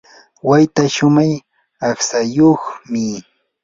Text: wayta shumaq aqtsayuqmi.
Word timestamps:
wayta 0.47 0.83
shumaq 0.95 1.31
aqtsayuqmi. 1.87 3.05